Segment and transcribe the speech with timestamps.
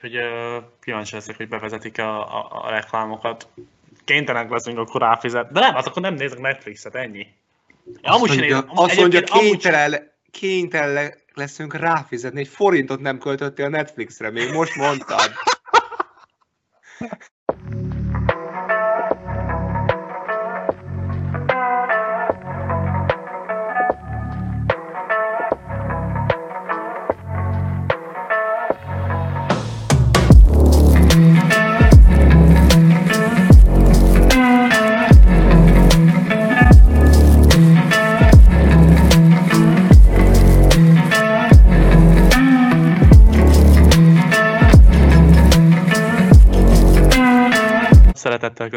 [0.00, 0.18] hogy
[0.80, 3.48] kíváncsi leszek, hogy bevezetik a, a, a reklámokat.
[4.04, 5.52] Kénytelenek leszünk akkor ráfizet.
[5.52, 7.26] De nem, az akkor nem nézek Netflixet, ennyi.
[8.02, 13.68] Azt amúgy mondja, nézem, azt mondja kénytelen, kénytelen leszünk ráfizetni, egy forintot nem költöttél a
[13.68, 15.32] Netflixre, még most mondtad.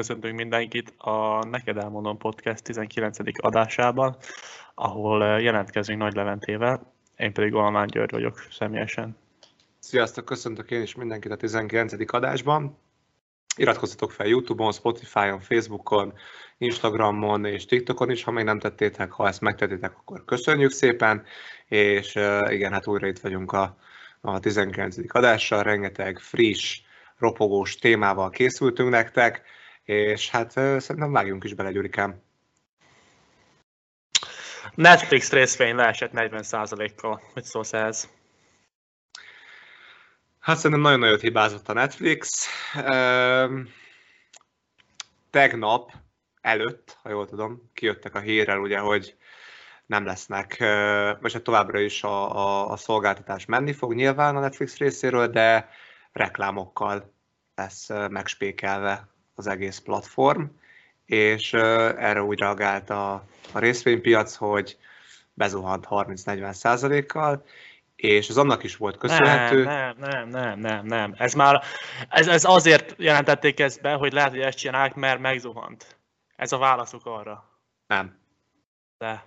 [0.03, 3.17] köszöntünk mindenkit a Neked Elmondom Podcast 19.
[3.38, 4.17] adásában,
[4.75, 9.17] ahol eh, jelentkezünk Nagy Leventével, én pedig Almán György vagyok személyesen.
[9.80, 12.13] Sziasztok, köszöntök én is mindenkit a 19.
[12.13, 12.77] adásban.
[13.55, 16.13] Iratkozzatok fel Youtube-on, Spotify-on, Facebookon,
[16.58, 21.23] Instagramon és TikTokon is, ha még nem tettétek, ha ezt megtettétek, akkor köszönjük szépen,
[21.67, 23.78] és uh, igen, hát újra itt vagyunk a,
[24.22, 24.95] a 19.
[25.08, 26.81] adással, rengeteg friss,
[27.17, 29.41] ropogós témával készültünk nektek,
[29.84, 32.22] és hát szerintem vágjunk is bele, Gyurikám.
[34.75, 37.22] Netflix részvény leesett 40%-kal.
[37.34, 38.09] Mit szólsz ehhez?
[40.40, 42.48] Hát szerintem nagyon nagyot hibázott a Netflix.
[45.30, 45.92] tegnap
[46.42, 49.18] előtt, ha jól tudom, kijöttek a hírrel, ugye, hogy
[49.86, 50.58] nem lesznek,
[51.22, 55.70] vagy hát továbbra is a, a, a szolgáltatás menni fog nyilván a Netflix részéről, de
[56.12, 57.14] reklámokkal
[57.56, 60.44] lesz megspékelve az egész platform,
[61.06, 63.14] és erre úgy reagált a,
[63.52, 64.78] a részvénypiac, hogy
[65.34, 67.45] bezuhant 30-40 százalékkal,
[67.95, 69.64] és az annak is volt köszönhető.
[69.64, 71.14] Nem, nem, nem, nem, nem, nem.
[71.17, 71.64] Ez már,
[72.09, 75.97] ez, ez azért jelentették ezt be, hogy lehet, hogy ezt csinálják, mert megzuhant.
[76.36, 77.59] Ez a válaszuk arra.
[77.88, 78.20] Nem.
[78.97, 79.24] De.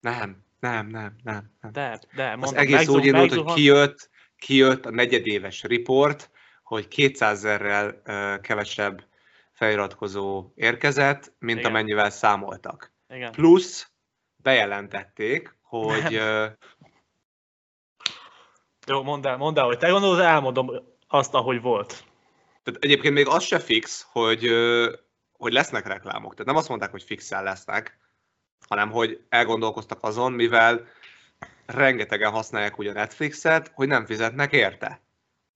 [0.00, 1.52] Nem, nem, nem, nem.
[1.60, 1.72] nem.
[1.72, 6.30] De, de, mondom, Az egész megzuhant, úgy indult, hogy kijött, kijött a negyedéves report,
[6.62, 8.02] hogy 200 ezerrel
[8.40, 9.04] kevesebb
[9.60, 11.70] feliratkozó érkezett, mint Igen.
[11.70, 12.92] amennyivel számoltak.
[13.14, 13.32] Igen.
[13.32, 13.90] Plusz
[14.36, 16.10] bejelentették, hogy...
[16.10, 16.56] Nem.
[18.86, 20.70] Jó, mondd el, mondd el, hogy te gondolod, elmondom
[21.08, 22.04] azt, ahogy volt.
[22.62, 24.48] Tehát egyébként még az se fix, hogy,
[25.32, 26.30] hogy lesznek reklámok.
[26.30, 27.98] Tehát nem azt mondták, hogy fixen lesznek,
[28.68, 30.86] hanem hogy elgondolkoztak azon, mivel
[31.66, 35.00] rengetegen használják ugye Netflixet, hogy nem fizetnek érte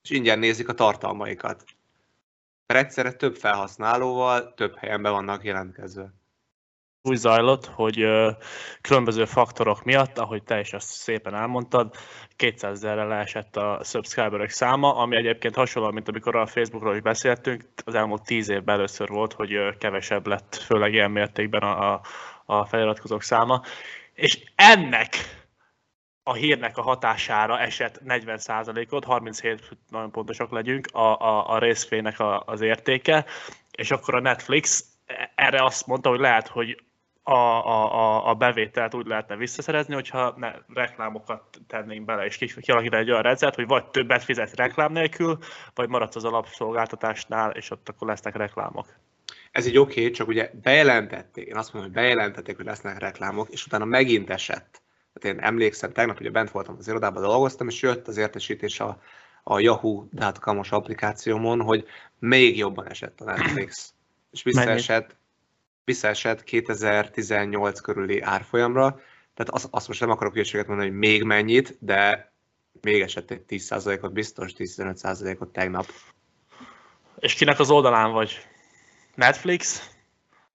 [0.03, 1.65] és ingyen nézik a tartalmaikat.
[2.67, 6.13] Mert egyszerre több felhasználóval több helyen be vannak jelentkezve.
[7.03, 8.07] Úgy zajlott, hogy
[8.81, 11.95] különböző faktorok miatt, ahogy te is azt szépen elmondtad,
[12.37, 17.65] 200 ezerre leesett a subscriberek száma, ami egyébként hasonló, mint amikor a Facebookról is beszéltünk,
[17.85, 22.01] az elmúlt 10 évben először volt, hogy kevesebb lett, főleg ilyen mértékben a, a,
[22.45, 23.63] a feliratkozók száma.
[24.13, 25.44] És ennek
[26.27, 32.43] a hírnek a hatására esett 40%-ot, 37 nagyon pontosak legyünk, a, a, a részfének a,
[32.47, 33.25] az értéke,
[33.71, 34.85] és akkor a Netflix
[35.35, 36.83] erre azt mondta, hogy lehet, hogy
[37.23, 43.11] a, a, a bevételt úgy lehetne visszaszerezni, hogyha ne, reklámokat tennénk bele, és kialakítani egy
[43.11, 45.39] olyan rendszert, hogy vagy többet fizet reklám nélkül,
[45.75, 48.87] vagy maradsz az alapszolgáltatásnál, és ott akkor lesznek reklámok.
[49.51, 53.49] Ez így oké, okay, csak ugye bejelentették, én azt mondom, hogy bejelentették, hogy lesznek reklámok,
[53.51, 54.83] és utána megint esett
[55.15, 59.01] tehát én emlékszem, tegnap ugye bent voltam az irodában, dolgoztam, és jött az értesítés a,
[59.43, 61.87] a Yahoo.com-os applikációmon, hogy
[62.19, 63.95] még jobban esett a Netflix.
[64.33, 65.17] És visszaesett,
[65.85, 69.01] visszaesett 2018 körüli árfolyamra,
[69.35, 72.33] tehát azt, azt most nem akarok hülyeséget mondani, hogy még mennyit, de
[72.81, 75.87] még esett egy 10%-ot, biztos 10-15%-ot tegnap.
[77.19, 78.47] És kinek az oldalán vagy?
[79.15, 79.91] Netflix?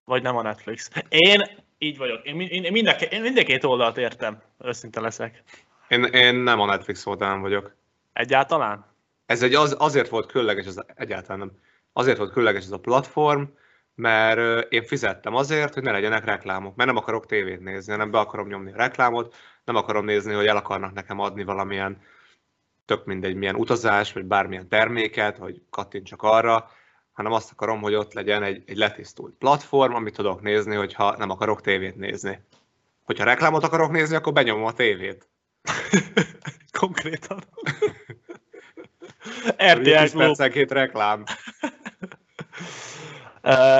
[0.05, 0.89] Vagy nem a Netflix?
[1.09, 1.41] Én
[1.77, 2.25] így vagyok.
[2.25, 5.43] Én, én, én, mind, én mind oldalt értem, őszinte leszek.
[5.87, 7.75] Én, én nem a Netflix oldalán vagyok.
[8.13, 8.85] Egyáltalán?
[9.25, 11.51] Ez egy az, azért volt különleges, ez egyáltalán nem.
[11.93, 13.43] Azért volt különleges ez a platform,
[13.95, 18.19] mert én fizettem azért, hogy ne legyenek reklámok, mert nem akarok tévét nézni, hanem be
[18.19, 22.01] akarom nyomni a reklámot, nem akarom nézni, hogy el akarnak nekem adni valamilyen
[22.85, 26.69] tök mindegy milyen utazás, vagy bármilyen terméket, hogy kattintsak arra,
[27.11, 31.29] hanem azt akarom, hogy ott legyen egy, egy letisztult platform, amit tudok nézni, hogyha nem
[31.29, 32.39] akarok tévét nézni.
[33.09, 35.29] Hogyha reklámot akarok nézni, akkor benyomom a tévét.
[36.79, 37.43] Konkrétan.
[39.73, 41.23] RTL percenként reklám.
[43.43, 43.79] uh,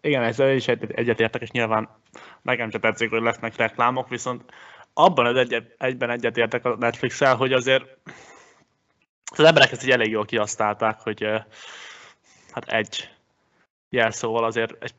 [0.00, 1.88] igen, ezzel is egyetértek, és nyilván
[2.42, 4.42] nekem sem tetszik, hogy lesznek reklámok, viszont
[4.92, 7.84] abban az egy, egyben egyetértek a netflix hogy azért
[9.24, 11.22] Az emberek ezt így elég jól kihasználták, hogy
[12.52, 13.10] hát egy
[13.88, 14.94] jelszóval azért egy,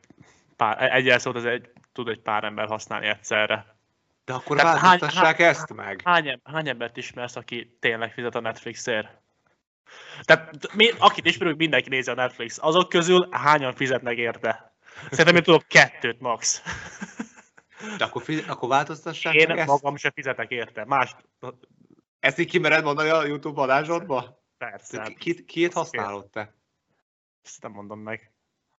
[0.56, 3.76] pár, egy jelszót azért tud egy pár ember használni egyszerre.
[4.24, 6.00] De akkor változtassák hány, ezt meg.
[6.04, 9.08] Hány, hány embert ismersz, aki tényleg fizet a Netflixért?
[10.22, 12.58] Tehát mi, akit ismerünk, mindenki nézi a Netflix.
[12.60, 14.74] Azok közül hányan fizetnek érte?
[15.10, 16.62] Szerintem én tudok kettőt max.
[17.98, 20.02] De akkor, akkor változtassák Én meg magam ezt?
[20.02, 20.84] sem fizetek érte.
[20.84, 21.16] Más...
[22.20, 24.42] Ezt így kimered mondani a YouTube adásodba?
[24.58, 25.14] Persze.
[25.18, 26.54] Ki, ki, használod te?
[27.44, 28.30] Ezt nem mondom meg.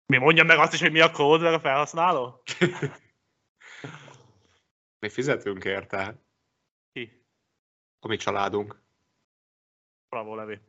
[0.05, 2.43] Mi mondjam meg azt is, hogy mi a kód, meg a felhasználó?
[5.07, 6.15] mi fizetünk érte.
[6.93, 7.25] Ki?
[7.99, 8.81] A mi családunk.
[10.09, 10.59] Bravo, Levi.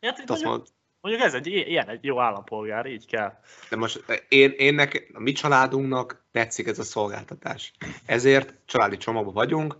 [0.00, 0.66] Hát, mondjuk, mondjuk,
[1.00, 3.40] mondjuk ez egy ilyen egy jó állampolgár, így kell.
[3.70, 7.72] De most eh, én, én nek, a mi családunknak tetszik ez a szolgáltatás.
[8.06, 9.76] Ezért családi csomagban vagyunk,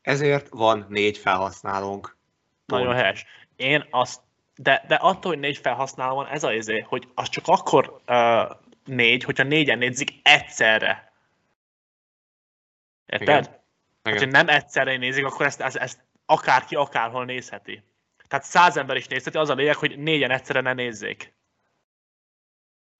[0.00, 2.16] ezért van négy felhasználónk.
[2.64, 3.24] Nagyon helyes.
[3.56, 4.20] Én azt
[4.54, 8.56] de, de attól, hogy négy felhasználó van, ez az izé, hogy az csak akkor uh,
[8.84, 11.09] négy, hogyha négyen nézik egyszerre.
[13.10, 13.28] Érted?
[13.28, 13.60] Igen.
[14.02, 17.82] Hát, hogy nem egyszerre nézik, akkor ezt, ezt, ezt akárki akárhol nézheti.
[18.28, 21.34] Tehát száz ember is nézheti, az a lényeg, hogy négyen egyszerre ne nézzék.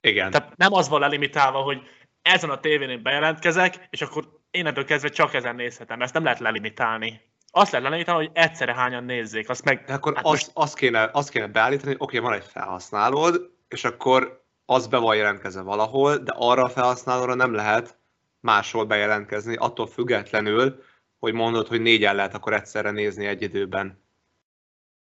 [0.01, 0.31] Igen.
[0.31, 1.83] Tehát nem az van lelimitálva, hogy
[2.23, 6.03] ezen a tévén én bejelentkezek, és akkor én ettől kezdve csak ezen nézhetem.
[6.03, 7.21] Ezt nem lehet lelimitálni.
[7.51, 9.49] Azt lehet lelimitálni, hogy egyszerre hányan nézzék.
[9.49, 10.51] Azt meg, De akkor hát azt, most...
[10.55, 14.99] azt, kéne, azt kéne beállítani, hogy oké, okay, van egy felhasználód, és akkor az be
[14.99, 18.00] van jelentkezve valahol, de arra a felhasználóra nem lehet
[18.41, 20.83] máshol bejelentkezni, attól függetlenül,
[21.19, 24.03] hogy mondod, hogy négyen lehet akkor egyszerre nézni egy időben.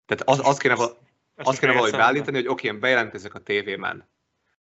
[0.05, 0.75] Tehát az, az kéne,
[1.35, 4.09] azt kéne valahogy beállítani, hogy oké, én bejelentkezek a tévémen.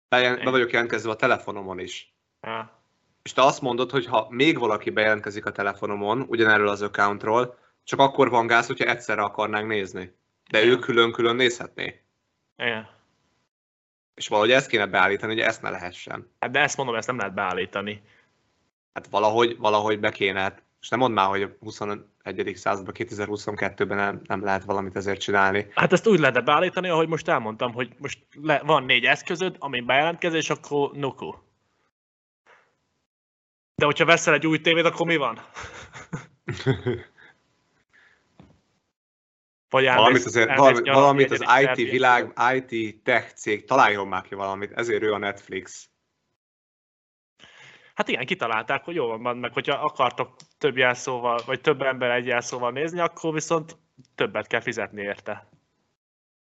[0.09, 2.14] Be, be vagyok jelentkezve a telefonomon is.
[2.41, 2.82] Ja.
[3.23, 7.99] És te azt mondod, hogy ha még valaki bejelentkezik a telefonomon, ugyanerről az accountról, csak
[7.99, 10.17] akkor van gáz, hogyha egyszerre akarnánk nézni.
[10.50, 10.73] De Igen.
[10.73, 12.03] ő külön-külön nézhetné.
[12.56, 12.88] Igen.
[14.14, 16.31] És valahogy ezt kéne beállítani, hogy ezt ne lehessen.
[16.41, 18.03] Hát de ezt mondom, ezt nem lehet beállítani.
[18.93, 20.55] Hát valahogy, valahogy be kéne.
[20.81, 22.05] És nem mondd már, hogy a 21.
[22.55, 25.67] században, 2022-ben nem, nem lehet valamit ezért csinálni.
[25.75, 29.87] Hát ezt úgy lehet beállítani, ahogy most elmondtam, hogy most le, van négy eszközöd, amin
[29.87, 31.35] bejelentkezés, akkor nuku.
[33.75, 35.38] De hogyha veszel egy új tévét, akkor mi van?
[39.73, 44.23] Vagy elmész, valamit, azért, elmész valamit, valamit az IT világ, IT tech cég találjon már
[44.23, 45.92] ki valamit, ezért ő a Netflix.
[48.02, 52.26] Hát igen, kitalálták, hogy jó van, meg hogyha akartok több jelszóval, vagy több ember egy
[52.26, 53.76] jelszóval nézni, akkor viszont
[54.14, 55.49] többet kell fizetni érte.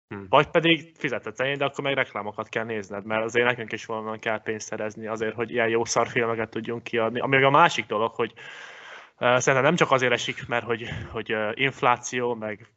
[0.07, 0.23] Hm.
[0.29, 4.19] Vagy pedig fizetett ennyi, de akkor meg reklámokat kell nézned, mert azért nekünk is valami
[4.19, 7.19] kell pénzt szerezni azért, hogy ilyen jó szarfilmeket tudjunk kiadni.
[7.19, 11.51] Ami a másik dolog, hogy uh, szerintem nem csak azért esik, mert hogy, hogy uh,
[11.53, 12.67] infláció, meg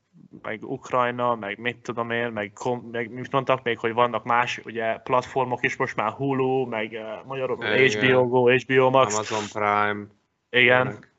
[0.42, 2.52] meg Ukrajna, meg mit tudom én, meg,
[2.90, 7.26] meg mit mondtak még, hogy vannak más ugye, platformok is most már Hulu, meg uh,
[7.26, 9.14] magyarul HBO Go, HBO Max.
[9.14, 10.06] Amazon Prime.
[10.50, 10.86] Igen.
[10.86, 11.12] Ennek.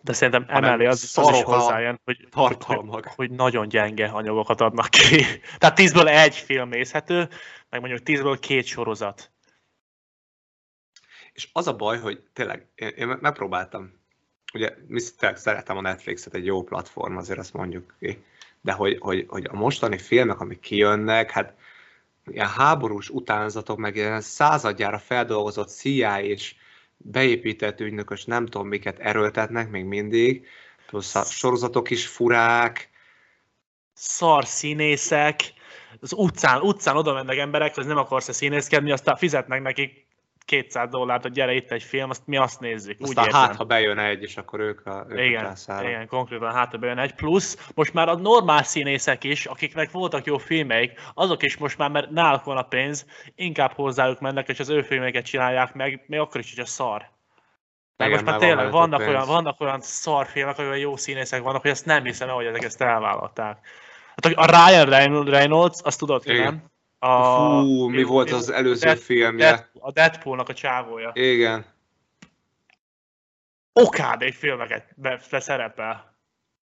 [0.00, 5.24] De szerintem emellé az, az is hozzájön, hogy, hogy, hogy, nagyon gyenge anyagokat adnak ki.
[5.58, 7.28] Tehát tízből egy film nézhető,
[7.68, 9.32] meg mondjuk tízből két sorozat.
[11.32, 14.01] És az a baj, hogy tényleg, én, én megpróbáltam
[14.54, 15.00] ugye mi
[15.34, 18.24] szeretem a Netflixet, egy jó platform, azért azt mondjuk ki,
[18.60, 21.54] de hogy, hogy, hogy a mostani filmek, amik kijönnek, hát
[22.26, 26.54] ilyen háborús utánzatok, meg ilyen századjára feldolgozott CIA és
[26.96, 30.46] beépített ügynökös nem tudom miket erőltetnek még mindig,
[30.86, 32.90] plusz a sorozatok is furák.
[33.94, 35.40] Szar színészek,
[36.00, 40.06] az utcán, utcán oda mennek emberek, hogy nem akarsz-e színészkedni, aztán fizetnek nekik
[40.44, 43.00] 200 dollárt, hogy gyere itt egy film, azt mi azt nézzük.
[43.00, 46.52] Aztán úgy hát, ha bejön egy, és akkor ők a, ők igen, a igen, konkrétan
[46.52, 47.14] hát, ha bejön egy.
[47.14, 51.90] Plusz most már a normál színészek is, akiknek voltak jó filmeik, azok is most már,
[51.90, 56.20] mert náluk van a pénz, inkább hozzájuk mennek, és az ő filmeket csinálják meg, még
[56.20, 57.10] akkor is, hogy a szar.
[57.96, 61.70] Mert most már tényleg van vannak olyan, vannak olyan szarfilmek, olyan jó színészek vannak, hogy
[61.70, 63.66] ezt nem hiszem, hogy ezek ezt elvállalták.
[64.22, 66.70] Hát a Ryan Reynolds, azt tudod, hogy nem?
[67.04, 69.46] A, Fú, mi volt az előző Dead, filmje?
[69.46, 71.10] Dead, a Deadpoolnak a csávója.
[71.14, 71.64] Igen.
[73.72, 74.94] Okádé filmeket
[75.30, 76.16] szerepel.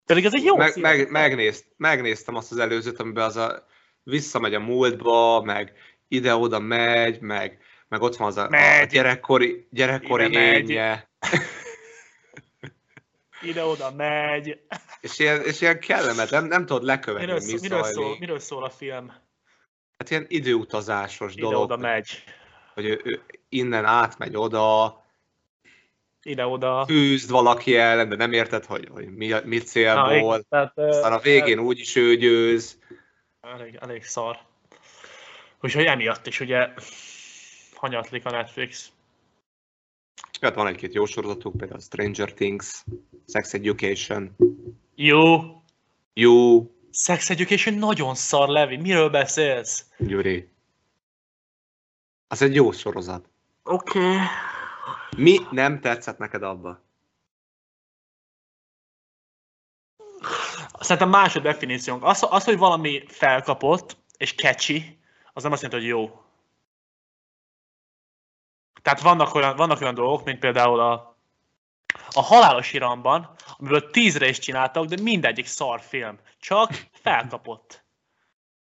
[0.06, 3.68] Pedig ez egy jó meg, meg, megnézt, Megnéztem azt az előzőt, amiben az a
[4.04, 5.74] visszamegy a múltba, meg
[6.08, 8.82] ide-oda megy, meg, meg ott van az a, megy.
[8.84, 11.10] a gyerekkori, gyerekkori énje.
[13.42, 14.60] Ide-oda megy.
[15.02, 17.26] És ilyen, és ilyen kellemet, nem, nem tudod lekövetni,
[17.62, 19.24] miről, mi szól, miről szól a film?
[19.98, 21.62] Hát ilyen időutazásos Ide dolog.
[21.62, 22.24] oda megy.
[22.74, 25.04] Hogy ő, ő innen átmegy oda.
[26.24, 26.86] ide-oda.
[26.86, 30.38] Fűzd valaki ellen, de nem érted, hogy, hogy mi, mi célból.
[30.38, 32.80] Na, tehát, Aztán a végén úgyis ő győz.
[33.42, 34.38] Elég, elég szar.
[35.62, 36.70] Úgyhogy emiatt is ugye
[37.76, 38.92] hanyatlik a Netflix.
[40.42, 42.84] Hát van egy-két jó sorozatuk, például Stranger Things,
[43.28, 44.36] Sex Education.
[44.96, 45.40] Jó.
[46.14, 46.70] Jó.
[46.98, 48.78] Sex Education nagyon szar, Levi.
[48.78, 49.86] Miről beszélsz?
[49.98, 50.50] Gyuri.
[52.28, 53.30] Az egy jó sorozat.
[53.64, 54.00] Oké.
[54.00, 54.18] Okay.
[55.18, 56.84] Mi nem tetszett neked abba?
[60.80, 62.04] Szerintem másod definíciónk.
[62.04, 65.00] Az, az, hogy valami felkapott és catchy,
[65.34, 66.24] az nem azt jelenti, hogy jó.
[68.82, 71.15] Tehát vannak olyan, vannak olyan dolgok, mint például a,
[72.12, 76.20] a halálos iramban, amiből tízre is csináltak, de mindegyik szar film.
[76.40, 77.84] Csak felkapott.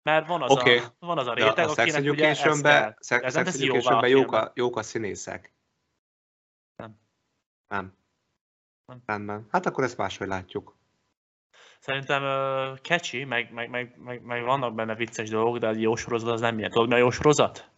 [0.04, 0.78] Mert van az, okay.
[0.78, 4.84] a, van az a réteg, a Sex Education-ben Sex, sex education jók, a, jók a
[4.84, 5.54] színészek.
[6.76, 7.00] Nem.
[7.68, 7.94] Nem.
[8.86, 9.02] Nem.
[9.06, 9.48] Rendben.
[9.52, 10.76] Hát akkor ezt máshogy látjuk.
[11.80, 15.96] Szerintem uh, catchy, meg, meg, meg, meg, meg, vannak benne vicces dolgok, de egy jó
[15.96, 16.72] sorozat az nem ilyen.
[16.72, 17.70] Tudod, mi a jó sorozat?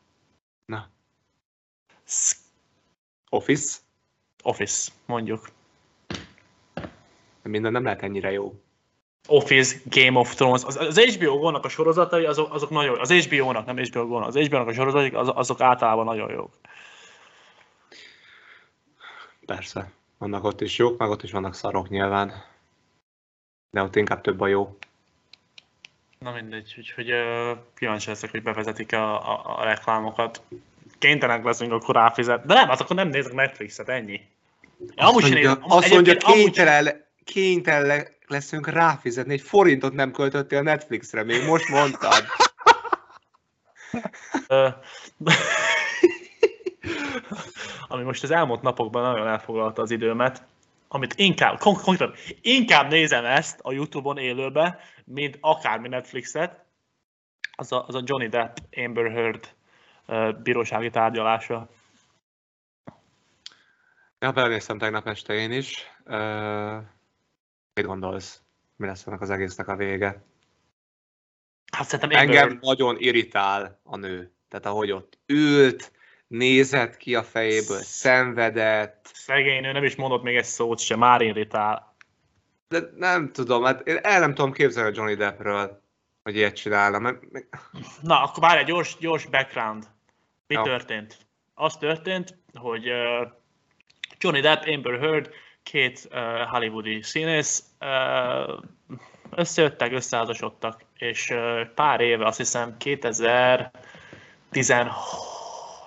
[0.65, 0.89] Na.
[3.29, 3.79] Office?
[4.43, 5.49] Office, mondjuk.
[7.43, 8.53] Minden nem lehet ennyire jó.
[9.27, 13.01] Office, Game of Thrones, az, az HBO Go-nak a sorozatai, azok, azok nagyon jó.
[13.01, 16.53] Az HBO-nak, nem HBO Go-nak, az HBO-nak a sorozatai, az, azok általában nagyon jók.
[19.45, 19.91] Persze.
[20.17, 22.43] Vannak ott is jók, meg ott is vannak szarok nyilván.
[23.69, 24.77] De ott inkább több a jó.
[26.19, 27.13] Na mindegy, úgyhogy
[27.73, 30.41] kíváncsi leszek, hogy bevezetik a, a, a reklámokat.
[30.99, 32.45] Kénytelenek leszünk akkor ráfizet.
[32.45, 34.21] De nem, hát akkor nem nézek Netflixet, ennyi.
[34.95, 37.03] Azt amúgy mondja, nézem, azt mondja kénytelen, amúgy...
[37.23, 42.25] kénytelen leszünk ráfizetni, egy forintot nem költöttél Netflixre, még most mondtad.
[47.87, 50.43] Ami most az elmúlt napokban nagyon elfoglalta az időmet,
[50.87, 56.63] amit inkább, konkrétan, inkább nézem ezt a Youtube-on élőbe, mint akármi Netflixet,
[57.55, 59.57] az a, az a Johnny Depp Amber Heard
[60.43, 61.69] bírósági tárgyalása.
[64.19, 65.85] Ja, belenéztem tegnap este én is.
[67.73, 68.41] Mit gondolsz?
[68.75, 70.23] Mi lesz ennek az egésznek a vége?
[71.71, 72.57] Hát szerintem Engem Amber...
[72.61, 74.33] nagyon irritál a nő.
[74.47, 75.91] Tehát ahogy ott ült,
[76.27, 79.09] nézett ki a fejéből, szenvedett.
[79.13, 81.95] Szegény nő nem is mondott még egy szót sem, már irritál.
[82.67, 85.81] De nem tudom, hát én el nem tudom képzelni a Johnny Deppről,
[86.23, 86.99] hogy ilyet csinálna.
[86.99, 87.21] Mert...
[88.01, 89.87] Na, akkor már egy gyors, gyors background.
[90.49, 90.61] Mi ja.
[90.61, 91.17] történt?
[91.53, 93.27] Az történt, hogy uh,
[94.17, 95.29] Johnny Depp, Amber Heard,
[95.63, 98.63] két uh, hollywoodi színész uh,
[99.29, 104.95] összejöttek, összeházasodtak, és uh, pár éve, azt hiszem 2016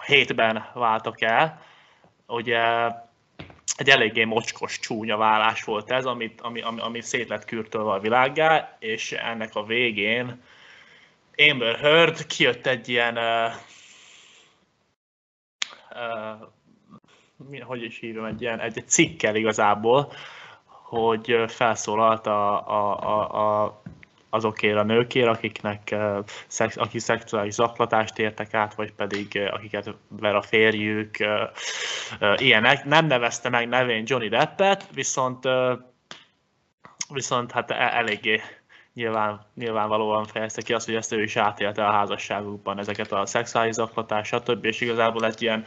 [0.06, 1.62] hétben váltak el.
[2.26, 2.60] Ugye
[3.76, 8.00] egy eléggé mocskos, csúnya vállás volt ez, amit, ami, ami, ami szét lett kürtölve a
[8.00, 10.42] világgá, és ennek a végén
[11.50, 13.52] Amber Heard kijött egy ilyen uh,
[17.60, 20.12] hogy is hívom, egy ilyen egy, egy cikkel igazából,
[20.64, 23.82] hogy felszólalt a, a, a, a
[24.34, 25.94] azokért a nőkért, akiknek,
[26.46, 31.16] szex, akik szexuális zaklatást értek át, vagy pedig akiket ver a férjük,
[32.36, 32.84] ilyenek.
[32.84, 35.48] Nem nevezte meg nevén Johnny Deppet, viszont,
[37.08, 38.40] viszont hát e, eléggé
[38.94, 43.74] nyilván, nyilvánvalóan fejezte ki azt, hogy ezt ő is átélte a házasságukban, ezeket a szexuális
[43.74, 44.64] zaklatás, stb.
[44.64, 45.64] És igazából egy ilyen,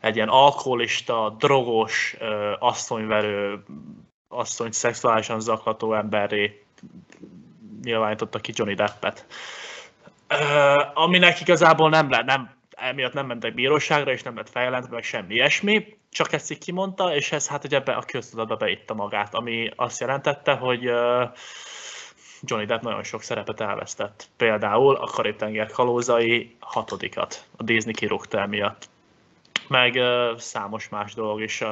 [0.00, 2.16] egy ilyen alkoholista, drogos,
[2.58, 3.64] asszonyverő,
[4.28, 6.64] asszonyt szexuálisan zaklató emberré
[7.82, 9.26] nyilvánította ki Johnny Deppet.
[10.94, 15.34] Aminek igazából nem lett, nem, emiatt nem mentek bíróságra, és nem lett feljelentve, meg semmi
[15.34, 19.70] ilyesmi, csak ezt így kimondta, és ez hát ugye be, a köztudatba beitta magát, ami
[19.76, 21.22] azt jelentette, hogy uh,
[22.42, 24.28] Johnny Depp nagyon sok szerepet elvesztett.
[24.36, 28.88] Például a Karib-tenger kalózai hatodikat, a Disney kirúgta emiatt.
[29.68, 31.68] Meg uh, számos más dolog is uh,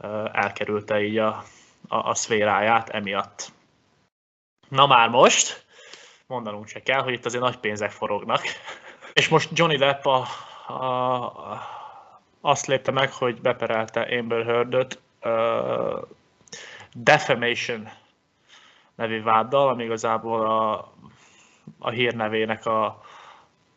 [0.00, 1.44] uh, elkerülte így a,
[1.88, 3.52] a, a szféráját emiatt.
[4.68, 5.64] Na már most,
[6.26, 8.42] mondanunk se kell, hogy itt azért nagy pénzek forognak.
[9.12, 10.26] És most Johnny Depp a,
[10.66, 10.82] a,
[11.22, 11.62] a,
[12.40, 16.02] azt lépte meg, hogy beperelte Amber Heardot uh,
[16.92, 17.88] defamation
[18.94, 20.92] nevű váddal, ami igazából a,
[21.78, 23.02] a hírnevének a,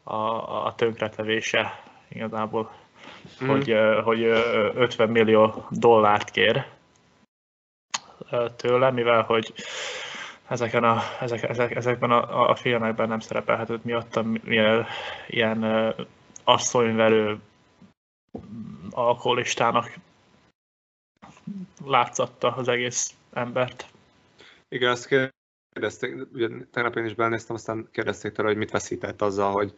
[0.04, 0.16] a,
[0.66, 2.72] a tönkretevése igazából,
[3.44, 3.48] mm.
[3.48, 6.66] hogy, hogy 50 millió dollárt kér
[8.56, 9.54] tőle, mivel hogy
[10.48, 14.36] ezeken a, ezek, ezek, ezekben a, a filmekben nem szerepelhetett miattam
[15.28, 16.06] ilyen uh,
[16.44, 17.40] asszonyverő
[18.92, 19.94] alkoholistának
[21.86, 23.88] látszatta az egész embert.
[24.76, 25.08] Igen, azt
[25.74, 29.74] kérdezték, ugye tegnap én is belnéztem, aztán kérdezték tőle, hogy mit veszített azzal, hogy,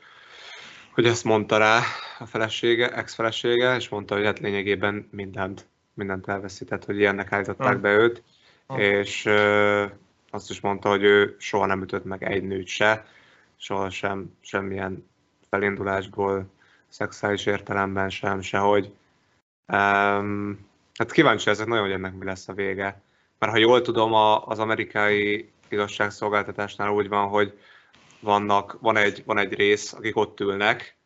[0.94, 1.82] hogy ezt mondta rá
[2.20, 7.82] a felesége, ex-felesége, és mondta, hogy hát lényegében mindent, mindent elveszített, hogy ilyennek állították hmm.
[7.82, 8.24] be őt,
[8.68, 8.80] hmm.
[8.80, 9.86] és ö,
[10.30, 13.06] azt is mondta, hogy ő soha nem ütött meg egy nőt se,
[13.58, 15.10] soha sem, semmilyen
[15.50, 16.50] felindulásból,
[16.88, 18.92] szexuális értelemben sem, sehogy.
[19.74, 23.01] Um, hát kíváncsi ezek nagyon, hogy ennek mi lesz a vége.
[23.39, 24.13] Mert ha jól tudom,
[24.46, 27.60] az amerikai igazságszolgáltatásnál úgy van, hogy
[28.20, 30.98] vannak, van, egy, van egy rész, akik ott ülnek,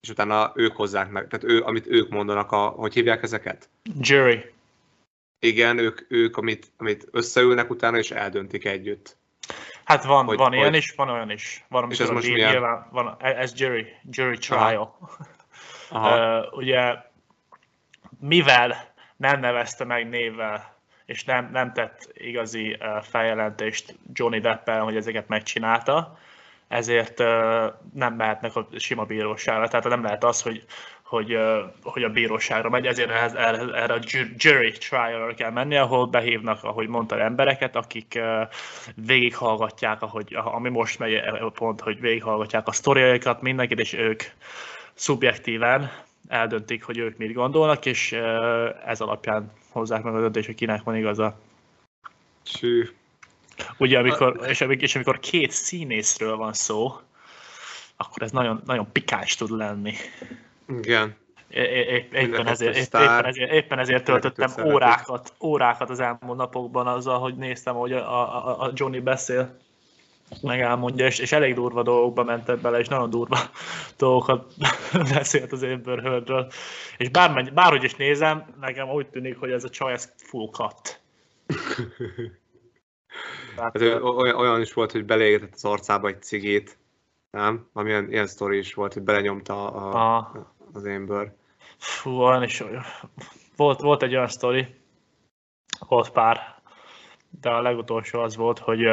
[0.00, 3.68] és utána ők hozzák meg, tehát ő, amit ők mondanak, a, hogy hívják ezeket?
[4.00, 4.54] Jury.
[5.38, 9.16] Igen, ők, ők amit, amit összeülnek utána, és eldöntik együtt.
[9.84, 10.76] Hát van, hogy, van ilyen hogy...
[10.76, 11.64] is, van olyan is.
[11.68, 12.50] Van, és ez most milyen?
[12.50, 14.98] Nyilván, van, ez jury, jury trial.
[15.00, 15.26] Aha.
[15.90, 16.40] Aha.
[16.40, 16.94] Uh, ugye,
[18.20, 20.75] mivel nem nevezte meg névvel
[21.06, 26.18] és nem, nem tett igazi feljelentést Johnny Deppen, hogy ezeket megcsinálta,
[26.68, 27.18] ezért
[27.92, 29.68] nem mehetnek a sima bíróságra.
[29.68, 30.64] Tehát nem lehet az, hogy,
[31.02, 31.38] hogy,
[31.82, 34.00] hogy a bíróságra megy, ezért erre a
[34.36, 38.20] jury trial kell menni, ahol behívnak, ahogy mondta, embereket, akik
[38.94, 41.22] végighallgatják, ahogy, ami most megy
[41.54, 44.22] pont, hogy végighallgatják a sztoriaikat, mindenkit, és ők
[44.94, 45.90] szubjektíven
[46.28, 48.12] eldöntik, hogy ők mit gondolnak, és
[48.86, 51.38] ez alapján hozzák meg a döntést, hogy kinek van igaza.
[52.42, 52.88] Sű.
[53.78, 56.92] Ugye, amikor, és, és amikor két színészről van szó,
[57.96, 59.94] akkor ez nagyon, nagyon pikáns tud lenni.
[60.82, 61.16] Igen.
[61.48, 67.74] éppen, ezért, éppen, ezért, éppen ezért töltöttem órákat, órákat az elmúlt napokban azzal, hogy néztem,
[67.74, 69.56] hogy a, a, a Johnny beszél
[70.42, 73.38] meg elmondja, és, és elég durva dolgokba mentek bele, és nagyon durva
[73.98, 74.52] dolgokat
[75.14, 76.50] beszélt az Amber Heardről.
[76.96, 81.00] És bármennyi, bárhogy is nézem, nekem úgy tűnik, hogy ez a csaj, ez full cut.
[83.56, 86.78] Tehát, hát, olyan, olyan is volt, hogy belégetett az arcába egy cigét,
[87.30, 87.68] nem?
[87.72, 90.32] Amilyen ilyen sztori is volt, hogy belenyomta a, a,
[90.72, 91.34] az Amber.
[91.76, 92.62] Fú, olyan is
[93.56, 94.74] volt, volt egy olyan sztori,
[95.88, 96.60] volt pár,
[97.40, 98.86] de a legutolsó az volt, hogy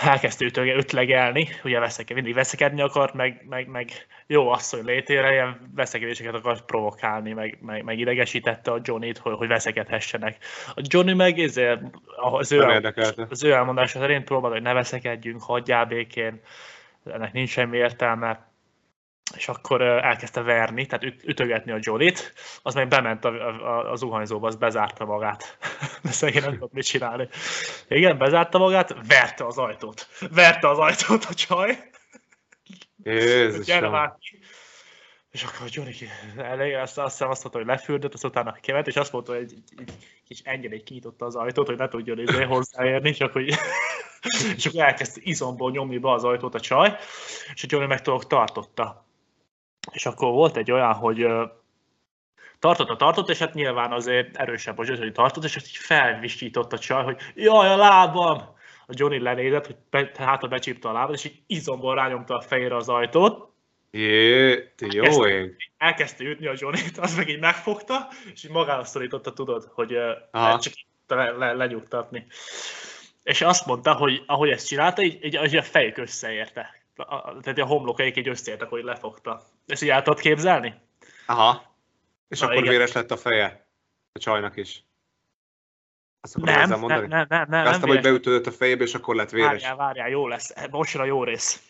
[0.00, 3.90] elkezdte ötlegelni, ugye veszek, mindig veszekedni akart, meg, meg, meg
[4.26, 9.48] jó asszony létére ilyen veszekedéseket akart provokálni, meg, meg, meg idegesítette a Johnny-t, hogy, hogy
[9.48, 10.36] veszekedhessenek.
[10.74, 11.80] A Johnny meg ezért,
[12.16, 12.82] az ő,
[13.28, 16.40] az ő elmondása szerint próbál, hogy ne veszekedjünk, hagyjál békén,
[17.04, 18.47] ennek nincs semmi értelme,
[19.36, 24.46] és akkor elkezdte verni, tehát ütögetni a Jolit, az meg bement a, a, a zuhanyzóba,
[24.46, 25.58] az bezárta magát.
[26.02, 27.28] De szegény nem tudott mit csinálni.
[27.88, 30.08] Igen, bezárta magát, verte az ajtót.
[30.30, 31.90] Verte az ajtót a csaj.
[33.02, 34.16] Jézusom.
[35.30, 35.94] És akkor a Johnny
[36.36, 39.42] elég, azt, azt hiszem azt mondta, hogy lefürdött, azt utána kiment, és azt mondta, hogy
[39.42, 39.92] egy, egy
[40.24, 43.54] kis egy kinyitotta az ajtót, hogy ne tudjon izé hozzáérni, csak hogy
[44.56, 46.96] és akkor elkezdte izomból nyomni be az ajtót a csaj,
[47.54, 49.07] és a Johnny meg tartotta
[49.92, 51.26] és akkor volt egy olyan, hogy
[52.58, 56.78] tartott a tartott, és hát nyilván azért erősebb a hogy tartott, és így felvisított a
[56.78, 58.56] csaj, hogy jaj, a lábam!
[58.90, 62.40] A Johnny lenézett, hogy be, hát a becsípte a lábát, és így izomból rányomta a
[62.40, 63.52] fejére az ajtót.
[63.90, 65.56] Jé, te jó elkezdte, ég.
[65.78, 69.96] Elkezdte ütni a Johnny-t, az meg így megfogta, és így magára szorította, tudod, hogy
[70.30, 70.58] Aha.
[70.58, 70.72] csak
[71.06, 72.26] le, le, legyugtatni.
[73.22, 77.58] És azt mondta, hogy ahogy ezt csinálta, így, így, így a fejük összeérte a, tehát
[77.58, 79.42] a homlokaik így összeértek, hogy lefogta.
[79.66, 80.74] Ezt így el tudod képzelni?
[81.26, 81.76] Aha.
[82.28, 82.70] És Na, akkor igen.
[82.70, 83.68] véres lett a feje
[84.12, 84.84] a csajnak is.
[86.20, 89.30] Azt nem, nem, nem, nem, nem, nem, Aztán, hogy beütődött a fejébe, és akkor lett
[89.30, 89.48] véres.
[89.48, 90.54] Várjál, várjál, jó lesz.
[90.70, 91.62] Most jön a jó rész.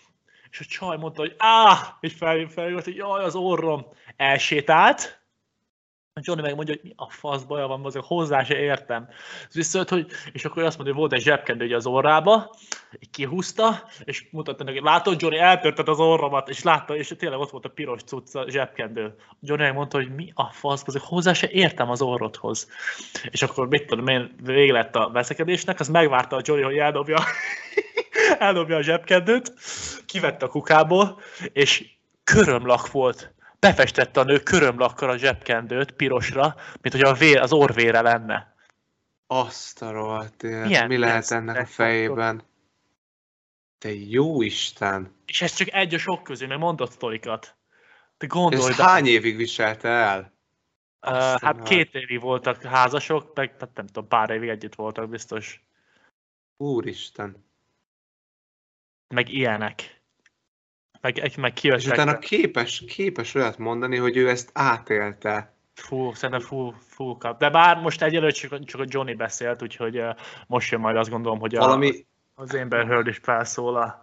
[0.51, 3.87] És a csaj mondta, hogy áh, és fel, fel, hogy jaj, az orrom.
[4.17, 5.18] Elsétált,
[6.23, 9.09] Johnny megmondja, hogy mi a fasz baja van, azért hozzá se értem.
[9.53, 12.55] Viszont, hogy, és akkor azt mondja, hogy volt egy zsebkendő ugye az orrába,
[13.11, 17.65] kihúzta, és mutatta neki, látod Johnny, eltörted az orromat, és látta, és tényleg ott volt
[17.65, 19.15] a piros cucc, a zsebkendő.
[19.41, 22.69] Johnny megmondta, hogy mi a fasz, azért hozzá se értem az orrodhoz.
[23.31, 27.19] És akkor mit tudom én, vége lett a veszekedésnek, az megvárta a Johnny, hogy eldobja,
[28.39, 29.53] eldobja a zsebkendőt,
[30.07, 31.21] kivette a kukából,
[31.53, 37.53] és körömlak volt befestette a nő körömlakkal a zsebkendőt pirosra, mint hogy a vér, az
[37.53, 38.55] orvére lenne.
[39.27, 40.43] Azt a rohadt
[40.87, 42.43] Mi lehet ennek a fejében?
[43.79, 45.17] Te jó Isten!
[45.27, 47.57] És ez csak egy a sok közül, mert mondott sztorikat.
[48.17, 50.37] Te gondolj, Ez hány évig viselte el?
[51.07, 55.63] Uh, hát két évig voltak házasok, meg tehát nem tudom, pár évig együtt voltak biztos.
[56.57, 57.45] Úristen.
[59.09, 59.98] Meg ilyenek
[61.01, 61.83] meg, meg kijöttek.
[61.83, 65.53] És utána képes, képes olyat mondani, hogy ő ezt átélte.
[65.75, 67.39] Full, szerintem full, full cup.
[67.39, 70.03] De bár most egyelőtt csak, csak a Johnny beszélt, úgyhogy
[70.47, 74.01] most jön majd azt gondolom, hogy a, Valami, az Amber Heard is felszólal.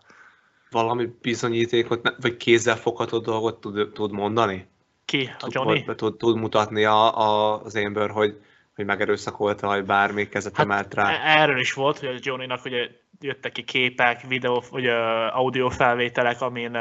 [0.71, 4.67] valami bizonyítékot, vagy kézzelfogható dolgot tud, tud mondani?
[5.05, 5.29] Ki?
[5.34, 5.84] A Tud, Johnny?
[5.84, 8.41] Tud, tud, tud mutatni a, a, az Amber, hogy,
[8.75, 11.23] hogy megerőszakolta, vagy bármi kezet Hát, emelt rá.
[11.23, 14.88] Erről is volt, hogy a Johnny-nak ugye jöttek ki képek, videó, vagy
[15.33, 16.71] audio felvételek, amin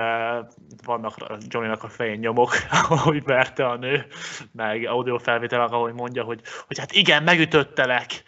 [0.85, 1.15] vannak
[1.49, 2.53] Johnny-nak a fején nyomok,
[2.89, 4.07] ahogy verte a nő,
[4.53, 8.23] meg audio felvételek, ahogy mondja, hogy, hogy hát igen, megütöttelek,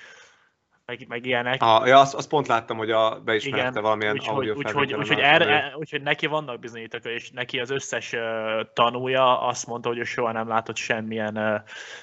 [0.87, 1.63] meg, meg ilyenek.
[1.63, 5.15] Ah, ja, azt, azt pont láttam, hogy a, beismerte Igen, valamilyen úgyhogy, audio úgyhogy, a
[5.15, 5.23] nő.
[5.23, 8.21] erre, neki vannak bizonyítéka, és neki az összes uh,
[8.73, 11.37] tanúja azt mondta, hogy ő soha nem látott semmilyen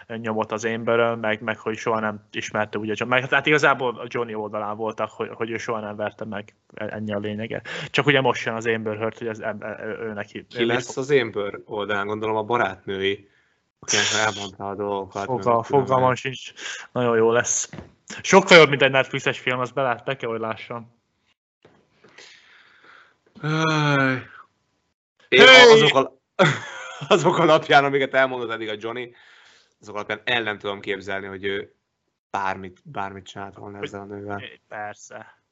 [0.07, 3.09] uh, nyomot az Amberön, meg, meg hogy soha nem ismerte úgy a John.
[3.09, 7.13] Meg, tehát igazából a Johnny oldalán voltak, hogy, hogy ő soha nem verte meg, ennyi
[7.13, 7.61] a lényege.
[7.89, 10.45] Csak ugye most jön az Amber Heard, hogy ez, ő, ő, ő neki.
[10.49, 12.07] Ki lesz az Amber oldalán?
[12.07, 13.29] Gondolom a barátnői,
[13.79, 15.25] akinek elmondta a dolgokat.
[15.25, 16.53] Fogal, fogalmam sincs.
[16.91, 17.69] Nagyon jó lesz.
[18.21, 21.01] Sokkal jobb, mint egy Netflixes film, azt be, be kell, hogy lássam.
[25.27, 25.71] Én Hey!
[25.71, 26.19] azok, a,
[27.13, 29.15] azok alapján, amiket elmondott eddig a Johnny,
[29.79, 31.75] azok alapján el nem tudom képzelni, hogy ő
[32.31, 34.43] bármit, bármit csinált volna ezzel a nővel.
[34.67, 35.42] Persze.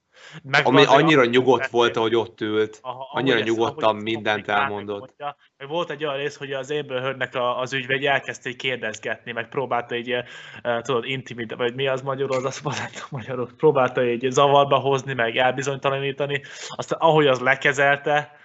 [0.43, 2.79] Meg Ami annyira nyugodt volt, ahogy ott ült.
[2.81, 5.13] Aha, annyira ezt- nyugodtan ezt mindent elmondott.
[5.57, 9.31] Meg volt egy olyan rész, hogy az Amber Heardnek a, az ügyvegy elkezdte így kérdezgetni,
[9.31, 14.05] meg próbálta így, uh, tudod, intimid, vagy mi az magyarul, az azt mondta magyarul, próbálta
[14.05, 16.41] így zavarba hozni, meg elbizonytalanítani.
[16.67, 18.39] Aztán ahogy az lekezelte,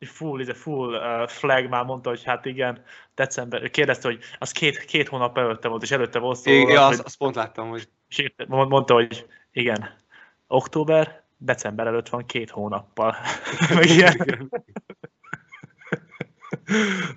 [0.00, 2.84] full, ez full uh, flag már mondta, hogy hát igen,
[3.14, 6.96] december, kérdezte, hogy az két, két hónap előtte volt, és előtte volt szó, Igen, azt,
[6.96, 10.04] hogy, azt pont láttam, hogy és mondta, hogy igen,
[10.46, 13.16] október, december előtt van két hónappal.
[13.74, 14.16] Meg ilyen.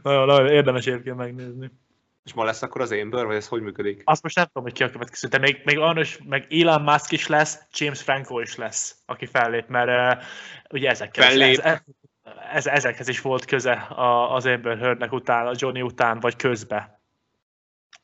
[0.03, 1.71] nagyon, nagyon érdemes egyébként megnézni.
[2.23, 4.01] és ma lesz akkor az Amber, vagy ez hogy működik?
[4.05, 7.11] Azt most nem tudom, hogy ki a következő, de még, még is, meg Elon Musk
[7.11, 10.23] is lesz, James Franco is lesz, aki fellép, mert uh,
[10.69, 11.51] ugye ezekkel Fellép.
[11.51, 11.81] is, ez,
[12.51, 16.98] ez, ezekhez is volt köze a, az Amber Heardnek után, a Johnny után, vagy közbe.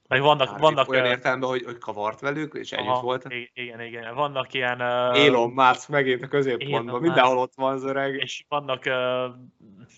[0.07, 3.25] Meg vannak, Hát, vannak olyan értelemben, hogy, hogy kavart velük, és együtt aha, volt.
[3.29, 4.79] i- Igen, igen, vannak ilyen...
[4.79, 8.15] ö, Elon Musk megint a középpontban, mindenhol ott van az öreg.
[8.15, 9.35] és vannak, uh,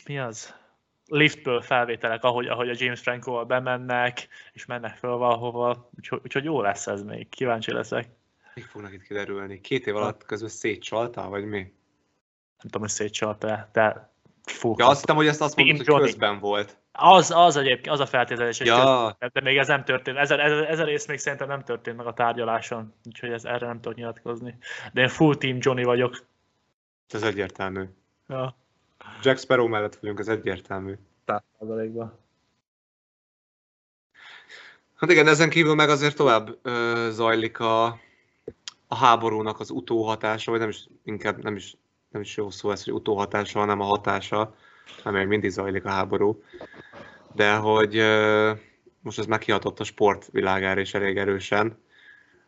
[0.06, 0.56] mi az?
[1.06, 6.62] Liftből felvételek, ahogy, ahogy a James Franco-val bemennek, és mennek fel valahova, úgyhogy, úgyhogy jó
[6.62, 8.10] lesz ez még, kíváncsi leszek.
[8.56, 9.62] Mik fognak itt kiderülni?
[9.62, 11.58] Két év alatt közben szétcsaltál, vagy mi?
[11.58, 11.72] Nem
[12.60, 14.12] tudom, hogy szétcsalt-e, de
[14.44, 14.74] fú.
[14.78, 16.78] Ja, azt hittem, hogy ezt azt mondod, hogy közben volt.
[17.00, 19.18] Az, az egyébként, az a feltételezés, hogy Ja.
[19.34, 20.18] de még ez nem történt.
[20.18, 23.32] Ez, a- ez, a- ez a rész még szerintem nem történt meg a tárgyaláson, úgyhogy
[23.32, 24.58] ez, erre nem tudok nyilatkozni.
[24.94, 26.26] De én full team Johnny vagyok.
[27.10, 27.84] Ez egyértelmű.
[28.28, 28.56] Ja,
[29.22, 30.94] Jack Sparrow mellett vagyunk, ez egyértelmű.
[31.28, 32.18] 100%-ban.
[34.96, 37.86] Hát igen, ezen kívül meg azért tovább ö, zajlik a,
[38.88, 41.76] a háborúnak az utóhatása, vagy nem is, inkább nem is,
[42.10, 44.56] nem is jó szó ez, hogy utóhatása, hanem a hatása,
[45.04, 46.44] mert még mindig zajlik a háború.
[47.34, 47.96] De hogy
[49.02, 51.78] most ez megkihatott a sport világára is elég erősen,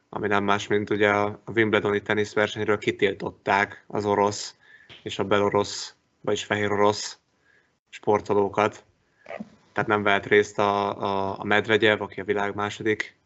[0.10, 4.56] ami nem más, mint ugye a a Wimbledoni teniszversenyről kitiltották az orosz
[5.04, 7.20] és a belorosz, vagyis fehér orosz
[7.90, 8.84] sportolókat.
[9.74, 13.18] Tehát nem vehet részt a, a, a Medvegyev, aki a világ második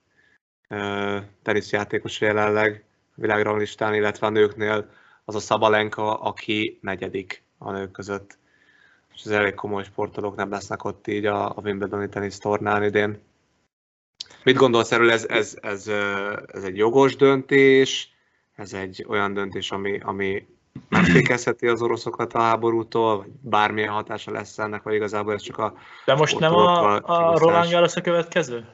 [1.41, 2.83] teniszjátékos jelenleg
[3.15, 4.89] a világranglistán, illetve a nőknél
[5.25, 8.37] az a Szabalenka, aki negyedik a nők között.
[9.15, 13.21] És ez elég komoly sportolók nem lesznek ott így a, a Wimbledoni tenisztornán idén.
[14.43, 15.87] Mit gondolsz erről, ez, ez, ez,
[16.47, 18.13] ez egy jogos döntés,
[18.55, 20.47] ez egy olyan döntés, ami, ami
[20.89, 25.73] megfékezheti az oroszokat a háborútól, vagy bármilyen hatása lesz ennek, vagy igazából ez csak a
[26.05, 27.37] De most nem a, a.
[27.37, 28.65] Roland Garros a következő?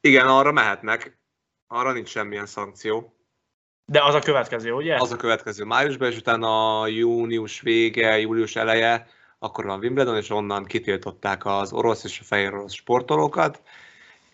[0.00, 1.18] Igen, arra mehetnek.
[1.66, 3.12] Arra nincs semmilyen szankció.
[3.84, 4.96] De az a következő, ugye?
[4.96, 9.06] Az a következő májusban, és utána a június vége, július eleje,
[9.38, 13.62] akkor van Wimbledon, és onnan kitiltották az orosz és a fehér orosz sportolókat,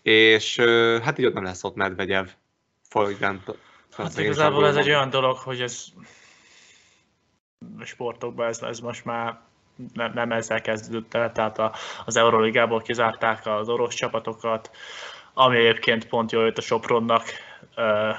[0.01, 0.59] és
[1.03, 2.27] hát így ott nem lesz ott Medvegyev.
[2.89, 3.43] Folyamán.
[3.97, 5.85] Hát igazából ez egy olyan dolog, hogy ez
[7.79, 9.39] a sportokban ez, ez most már
[9.93, 11.73] nem, nem ezzel kezdődött el, tehát a,
[12.05, 14.69] az Euroligából kizárták az orosz csapatokat,
[15.33, 17.23] ami egyébként pont jó jött a Sopronnak,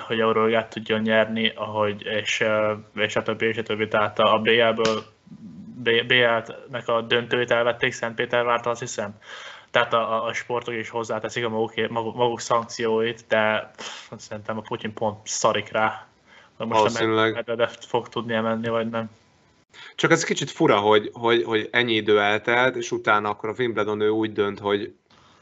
[0.07, 2.44] hogy Euroligát tudjon nyerni, ahogy, és,
[2.94, 5.05] és a többi, és a többi, tehát a BL-ből
[5.83, 9.19] BL-nek a döntőt elvették Szentpétervártól, azt hiszem.
[9.71, 14.61] Tehát a, a- sportok is hozzáteszik a maguk, maguk, maguk szankcióit, de pff, szerintem a
[14.61, 16.07] Putyin pont szarik rá.
[16.57, 17.35] hogy Most Valószínűleg.
[17.35, 19.11] Medvedev fog tudni menni, vagy nem.
[19.95, 24.01] Csak ez kicsit fura, hogy, hogy, hogy ennyi idő eltelt, és utána akkor a Wimbledon
[24.01, 24.95] ő úgy dönt, hogy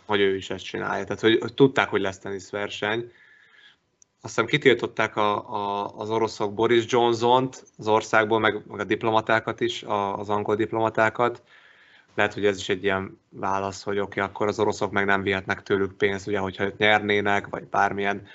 [0.04, 1.04] hogy ő is ezt csinálja.
[1.04, 3.12] Tehát, hogy, hogy tudták, hogy lesz teniszverseny.
[4.24, 9.82] Aztán kitiltották a, a, az oroszok Boris Johnson-t az országból, meg, meg a diplomatákat is,
[9.82, 11.42] a, az angol diplomatákat.
[12.14, 15.22] Lehet, hogy ez is egy ilyen válasz, hogy oké, okay, akkor az oroszok meg nem
[15.22, 18.26] vihetnek tőlük pénzt, ugye, hogyha őt nyernének, vagy bármilyen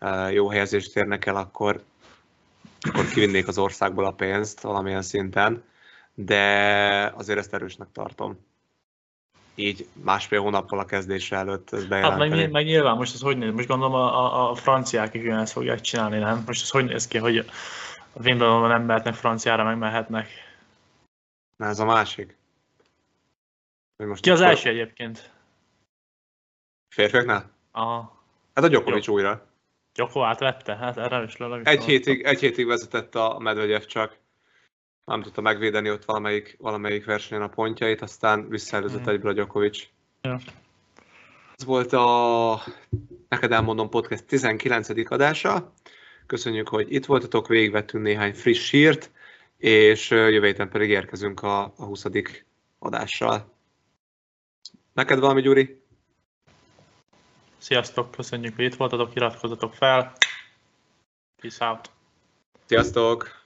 [0.00, 1.82] uh, jó helyezést érnek el, akkor,
[2.80, 5.64] akkor kivinnék az országból a pénzt valamilyen szinten,
[6.14, 6.42] de
[7.16, 8.38] azért ezt erősnek tartom
[9.54, 12.30] így másfél hónappal a kezdése előtt ez bejelenteni.
[12.30, 13.52] Hát meg, meg nyilván most ez hogy néz?
[13.52, 16.42] Most gondolom a, a, franciák is ezt fogják csinálni, nem?
[16.46, 17.38] Most ez hogy néz ki, hogy
[18.12, 20.28] a Wimbledonban nem mehetnek franciára, meg mehetnek?
[21.56, 22.36] Na ez a másik.
[23.96, 25.30] Hogy most Ki az első egyébként?
[26.88, 27.50] Férfiaknál?
[27.70, 28.22] Aha.
[28.54, 29.46] Hát a Djokovic újra.
[29.94, 30.76] Gyoko átvette?
[30.76, 31.68] Hát erre is lőleg.
[31.68, 34.16] Egy hétig, egy hétig vezetett a Medvegyev csak
[35.04, 39.08] nem tudta megvédeni ott valamelyik, valamelyik versenyen a pontjait, aztán visszaelőzött mm.
[39.08, 39.92] egyből a.
[40.20, 40.40] Ja.
[41.56, 42.62] Ez volt a
[43.28, 44.88] Neked elmondom podcast 19.
[45.10, 45.72] adása.
[46.26, 49.10] Köszönjük, hogy itt voltatok, végigvettünk néhány friss hírt,
[49.56, 52.04] és jövő héten pedig érkezünk a, a 20.
[52.78, 53.52] adással.
[54.92, 55.82] Neked valami, Gyuri?
[57.58, 60.12] Sziasztok, köszönjük, hogy itt voltatok, iratkozzatok fel.
[61.40, 61.90] Peace out.
[62.66, 63.43] Sziasztok!